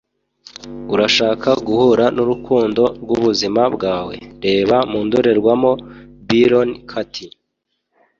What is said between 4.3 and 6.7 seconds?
reba mu ndorerwamo- byron